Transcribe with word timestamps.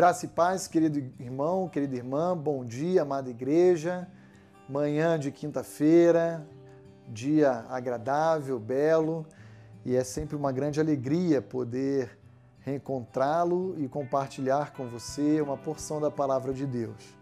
Graça 0.00 0.24
e 0.24 0.28
paz, 0.30 0.66
querido 0.66 0.98
irmão, 1.22 1.68
querida 1.68 1.94
irmã, 1.94 2.34
bom 2.34 2.64
dia, 2.64 3.02
amada 3.02 3.28
igreja. 3.28 4.08
Manhã 4.66 5.18
de 5.18 5.30
quinta-feira, 5.30 6.48
dia 7.06 7.66
agradável, 7.68 8.58
belo, 8.58 9.26
e 9.84 9.94
é 9.94 10.02
sempre 10.02 10.34
uma 10.36 10.52
grande 10.52 10.80
alegria 10.80 11.42
poder 11.42 12.18
reencontrá-lo 12.60 13.74
e 13.76 13.86
compartilhar 13.88 14.72
com 14.72 14.88
você 14.88 15.38
uma 15.42 15.58
porção 15.58 16.00
da 16.00 16.10
palavra 16.10 16.54
de 16.54 16.66
Deus. 16.66 17.14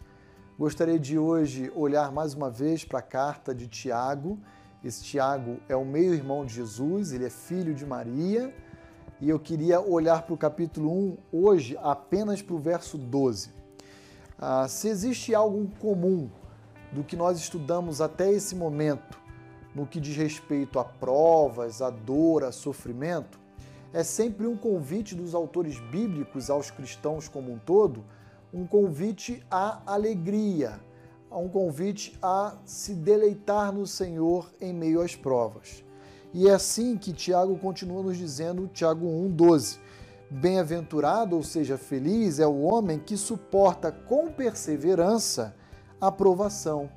Gostaria 0.56 1.00
de 1.00 1.18
hoje 1.18 1.72
olhar 1.74 2.12
mais 2.12 2.32
uma 2.32 2.48
vez 2.48 2.84
para 2.84 3.00
a 3.00 3.02
carta 3.02 3.52
de 3.52 3.66
Tiago. 3.66 4.38
Esse 4.84 5.02
Tiago 5.02 5.58
é 5.68 5.74
o 5.74 5.84
meio-irmão 5.84 6.46
de 6.46 6.54
Jesus, 6.54 7.10
ele 7.12 7.24
é 7.24 7.30
filho 7.30 7.74
de 7.74 7.84
Maria 7.84 8.54
e 9.20 9.28
eu 9.28 9.38
queria 9.38 9.80
olhar 9.80 10.22
para 10.22 10.34
o 10.34 10.38
capítulo 10.38 10.92
1 10.92 11.16
hoje 11.32 11.76
apenas 11.82 12.40
para 12.40 12.54
o 12.54 12.58
verso 12.58 12.96
12. 12.96 13.50
Ah, 14.38 14.68
se 14.68 14.88
existe 14.88 15.34
algo 15.34 15.68
comum 15.80 16.30
do 16.92 17.02
que 17.02 17.16
nós 17.16 17.38
estudamos 17.38 18.00
até 18.00 18.30
esse 18.30 18.54
momento, 18.54 19.18
no 19.74 19.86
que 19.86 20.00
diz 20.00 20.16
respeito 20.16 20.78
a 20.78 20.84
provas, 20.84 21.82
a 21.82 21.90
dor, 21.90 22.44
a 22.44 22.52
sofrimento, 22.52 23.38
é 23.92 24.04
sempre 24.04 24.46
um 24.46 24.56
convite 24.56 25.14
dos 25.14 25.34
autores 25.34 25.80
bíblicos 25.80 26.50
aos 26.50 26.70
cristãos 26.70 27.28
como 27.28 27.52
um 27.52 27.58
todo, 27.58 28.04
um 28.52 28.66
convite 28.66 29.44
à 29.50 29.82
alegria, 29.84 30.80
um 31.30 31.48
convite 31.48 32.16
a 32.22 32.56
se 32.64 32.94
deleitar 32.94 33.72
no 33.72 33.86
Senhor 33.86 34.50
em 34.60 34.72
meio 34.72 35.02
às 35.02 35.16
provas. 35.16 35.84
E 36.32 36.46
é 36.46 36.52
assim 36.52 36.96
que 36.96 37.12
Tiago 37.12 37.56
continua 37.58 38.02
nos 38.02 38.16
dizendo, 38.16 38.68
Tiago 38.68 39.06
1,12. 39.06 39.78
Bem-aventurado, 40.30 41.36
ou 41.36 41.42
seja, 41.42 41.78
feliz, 41.78 42.38
é 42.38 42.46
o 42.46 42.60
homem 42.60 42.98
que 42.98 43.16
suporta 43.16 43.90
com 43.90 44.30
perseverança 44.30 45.54
a 45.98 46.12
provação, 46.12 46.90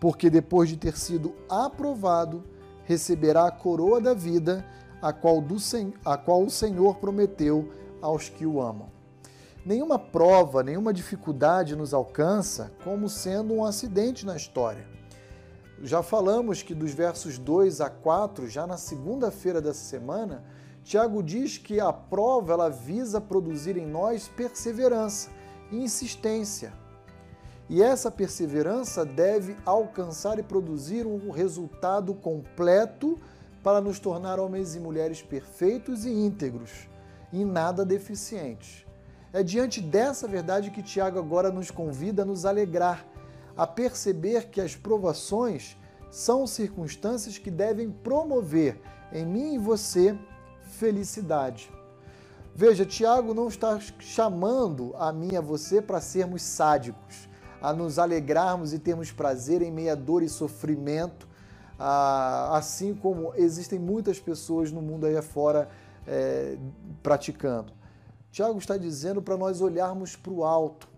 porque 0.00 0.30
depois 0.30 0.70
de 0.70 0.78
ter 0.78 0.96
sido 0.96 1.34
aprovado, 1.50 2.42
receberá 2.84 3.46
a 3.46 3.50
coroa 3.50 4.00
da 4.00 4.14
vida, 4.14 4.64
a 5.02 5.12
qual, 5.12 5.40
do, 5.40 5.56
a 6.04 6.16
qual 6.16 6.42
o 6.42 6.50
Senhor 6.50 6.96
prometeu 6.96 7.70
aos 8.00 8.30
que 8.30 8.46
o 8.46 8.60
amam. 8.60 8.90
Nenhuma 9.66 9.98
prova, 9.98 10.62
nenhuma 10.62 10.94
dificuldade 10.94 11.76
nos 11.76 11.92
alcança 11.92 12.72
como 12.82 13.08
sendo 13.08 13.52
um 13.54 13.64
acidente 13.64 14.24
na 14.24 14.34
história 14.34 15.01
já 15.82 16.00
falamos 16.00 16.62
que 16.62 16.74
dos 16.74 16.94
versos 16.94 17.38
2 17.38 17.80
a 17.80 17.90
4, 17.90 18.48
já 18.48 18.66
na 18.68 18.76
segunda-feira 18.76 19.60
dessa 19.60 19.84
semana, 19.84 20.44
Tiago 20.84 21.20
diz 21.22 21.58
que 21.58 21.80
a 21.80 21.92
prova 21.92 22.52
ela 22.52 22.68
visa 22.68 23.20
produzir 23.20 23.76
em 23.76 23.86
nós 23.86 24.28
perseverança 24.28 25.30
e 25.72 25.76
insistência. 25.76 26.72
E 27.68 27.82
essa 27.82 28.12
perseverança 28.12 29.04
deve 29.04 29.56
alcançar 29.66 30.38
e 30.38 30.42
produzir 30.42 31.04
um 31.04 31.30
resultado 31.30 32.14
completo 32.14 33.18
para 33.62 33.80
nos 33.80 33.98
tornar 33.98 34.38
homens 34.38 34.76
e 34.76 34.80
mulheres 34.80 35.20
perfeitos 35.20 36.04
e 36.04 36.10
íntegros, 36.10 36.88
em 37.32 37.44
nada 37.44 37.84
deficientes. 37.84 38.86
É 39.32 39.42
diante 39.42 39.80
dessa 39.80 40.28
verdade 40.28 40.70
que 40.70 40.82
Tiago 40.82 41.18
agora 41.18 41.50
nos 41.50 41.70
convida 41.70 42.22
a 42.22 42.26
nos 42.26 42.44
alegrar 42.44 43.06
a 43.56 43.66
perceber 43.66 44.50
que 44.50 44.60
as 44.60 44.74
provações 44.74 45.76
são 46.10 46.46
circunstâncias 46.46 47.38
que 47.38 47.50
devem 47.50 47.90
promover 47.90 48.80
em 49.12 49.24
mim 49.24 49.54
e 49.54 49.58
você 49.58 50.18
felicidade. 50.62 51.70
Veja, 52.54 52.84
Tiago 52.84 53.32
não 53.32 53.48
está 53.48 53.80
chamando 53.98 54.94
a 54.98 55.10
mim 55.10 55.30
e 55.32 55.36
a 55.36 55.40
você 55.40 55.80
para 55.80 56.00
sermos 56.00 56.42
sádicos, 56.42 57.28
a 57.62 57.72
nos 57.72 57.98
alegrarmos 57.98 58.74
e 58.74 58.78
termos 58.78 59.10
prazer 59.10 59.62
em 59.62 59.70
meia 59.70 59.96
dor 59.96 60.22
e 60.22 60.28
sofrimento, 60.28 61.26
assim 61.78 62.94
como 62.94 63.32
existem 63.34 63.78
muitas 63.78 64.20
pessoas 64.20 64.70
no 64.70 64.82
mundo 64.82 65.06
aí 65.06 65.16
afora 65.16 65.68
é, 66.06 66.58
praticando. 67.02 67.72
Tiago 68.30 68.58
está 68.58 68.76
dizendo 68.76 69.22
para 69.22 69.36
nós 69.36 69.60
olharmos 69.60 70.14
para 70.14 70.32
o 70.32 70.44
alto, 70.44 70.88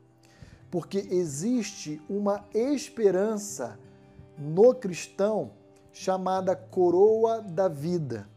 porque 0.75 1.07
existe 1.09 2.03
uma 2.11 2.45
esperança 2.53 3.79
no 4.37 4.75
cristão 4.75 5.53
chamada 5.93 6.57
coroa 6.57 7.41
da 7.41 7.69
vida. 7.69 8.29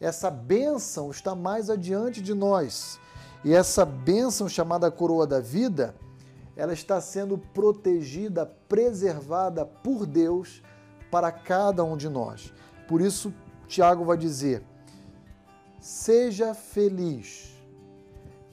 Essa 0.00 0.30
bênção 0.30 1.10
está 1.10 1.34
mais 1.34 1.68
adiante 1.68 2.22
de 2.22 2.34
nós. 2.34 3.00
E 3.44 3.52
essa 3.52 3.84
bênção 3.84 4.48
chamada 4.48 4.92
coroa 4.92 5.26
da 5.26 5.40
vida, 5.40 5.92
ela 6.54 6.72
está 6.72 7.00
sendo 7.00 7.36
protegida, 7.36 8.46
preservada 8.68 9.66
por 9.66 10.06
Deus 10.06 10.62
para 11.10 11.32
cada 11.32 11.82
um 11.82 11.96
de 11.96 12.08
nós. 12.08 12.54
Por 12.86 13.00
isso, 13.00 13.34
Tiago 13.66 14.04
vai 14.04 14.16
dizer: 14.16 14.62
seja 15.80 16.54
feliz 16.54 17.51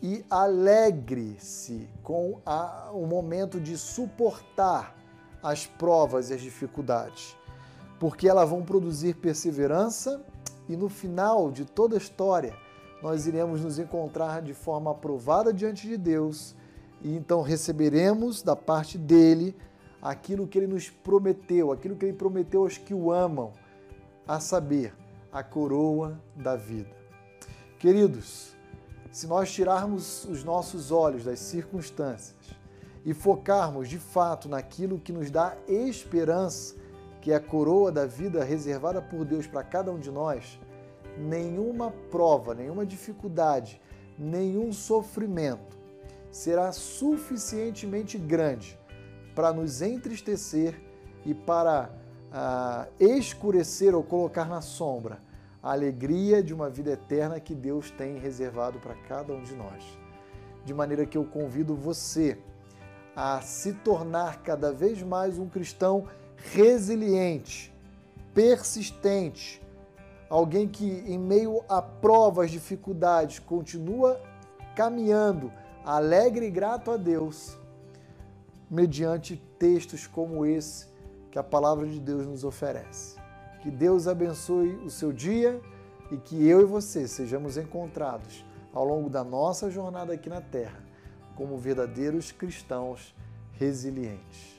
e 0.02 0.26
alegre-se 0.30 1.90
com 2.04 2.40
a, 2.46 2.90
o 2.94 3.06
momento 3.06 3.60
de 3.60 3.78
suportar 3.78 4.96
as 5.44 5.66
provas 5.66 6.30
e 6.30 6.34
as 6.34 6.42
dificuldades, 6.42 7.36
porque 8.00 8.28
elas 8.28 8.50
vão 8.50 8.64
produzir 8.64 9.16
perseverança 9.16 10.24
e 10.68 10.76
no 10.76 10.90
final 10.90 11.52
de 11.52 11.66
toda 11.66 11.96
a 11.96 11.98
história 11.98 12.54
nós 13.02 13.26
iremos 13.28 13.62
nos 13.62 13.80
encontrar 13.80 14.42
de 14.42 14.54
forma 14.54 14.92
aprovada 14.92 15.54
diante 15.54 15.88
de 15.88 15.98
Deus 15.98 16.56
e 17.02 17.16
então 17.16 17.42
receberemos 17.42 18.42
da 18.42 18.56
parte 18.56 18.98
dele 18.98 19.56
aquilo 20.02 20.48
que 20.48 20.58
ele 20.58 20.68
nos 20.68 20.90
prometeu, 20.90 21.72
aquilo 21.72 21.96
que 21.96 22.06
ele 22.06 22.14
prometeu 22.14 22.64
aos 22.64 22.78
que 22.78 22.94
o 22.94 23.12
amam, 23.12 23.54
a 24.28 24.40
saber, 24.40 24.94
a 25.31 25.44
coroa 25.44 26.20
da 26.36 26.56
vida. 26.56 26.96
Queridos, 27.80 28.56
se 29.12 29.28
nós 29.28 29.52
tirarmos 29.52 30.25
os 30.25 30.44
nossos 30.44 30.92
olhos 30.92 31.24
das 31.24 31.40
circunstâncias 31.40 32.38
e 33.06 33.14
focarmos 33.14 33.90
de 33.90 33.97
fato 33.97 34.47
naquilo 34.47 35.00
que 35.00 35.12
nos 35.12 35.31
dá 35.31 35.56
esperança, 35.68 36.75
que 37.22 37.31
é 37.31 37.36
a 37.36 37.40
coroa 37.40 37.92
da 37.92 38.06
vida 38.06 38.44
reservada 38.44 39.02
por 39.02 39.25
Deus 39.25 39.48
para 39.48 39.64
cada 39.64 39.92
um 39.92 40.00
de 40.00 40.12
nós, 40.12 40.59
nenhuma 41.18 41.92
prova, 42.12 42.53
nenhuma 42.53 42.86
dificuldade, 42.86 43.81
nenhum 44.18 44.72
sofrimento 44.72 45.78
será 46.31 46.72
suficientemente 46.72 48.18
grande 48.18 48.80
para 49.34 49.52
nos 49.52 49.81
entristecer 49.81 50.80
e 51.25 51.34
para 51.34 51.90
ah, 52.31 52.88
escurecer 53.00 53.96
ou 53.96 54.03
colocar 54.03 54.48
na 54.48 54.62
sombra 54.62 55.29
a 55.62 55.72
alegria 55.72 56.42
de 56.42 56.53
uma 56.53 56.70
vida 56.70 56.92
eterna 56.92 57.40
que 57.40 57.53
Deus 57.53 57.92
tem 57.92 58.18
reservado 58.18 58.80
para 58.80 58.96
cada 58.96 59.34
um 59.34 59.44
de 59.44 59.56
nós. 59.56 59.84
De 60.64 60.74
maneira 60.74 61.06
que 61.06 61.18
eu 61.18 61.25
convido 61.25 61.75
você 61.75 62.38
a 63.16 63.42
se 63.42 63.74
tornar 63.74 64.42
cada 64.44 64.72
vez 64.72 65.03
mais 65.03 65.38
um 65.38 65.50
cristão 65.50 66.08
resiliente, 66.53 67.74
persistente, 68.34 69.62
alguém 70.30 70.68
que, 70.68 70.86
em 70.86 71.18
meio 71.18 71.64
a 71.68 71.81
provas, 71.81 72.52
dificuldades, 72.52 73.40
continua 73.40 74.22
caminhando 74.75 75.52
alegre 75.84 76.46
e 76.46 76.52
grato 76.52 76.92
a 76.92 76.98
Deus, 76.98 77.58
mediante 78.69 79.36
textos 79.58 80.08
como 80.08 80.46
esse 80.46 80.88
que 81.31 81.38
a 81.38 81.44
palavra 81.44 81.86
de 81.88 82.00
Deus 82.00 82.25
nos 82.25 82.44
oferece. 82.44 83.19
Que 83.62 83.70
Deus 83.70 84.08
abençoe 84.08 84.75
o 84.86 84.89
seu 84.89 85.12
dia 85.12 85.62
e 86.12 86.18
que 86.18 86.48
eu 86.48 86.62
e 86.62 86.66
você 86.66 87.07
sejamos 87.07 87.57
encontrados 87.57 88.45
ao 88.74 88.86
longo 88.86 89.10
da 89.10 89.24
nossa 89.24 89.69
jornada 89.69 90.13
aqui 90.13 90.30
na 90.30 90.42
Terra 90.42 90.84
como 91.36 91.57
verdadeiros 91.57 92.31
cristãos 92.34 93.16
resilientes. 93.54 94.59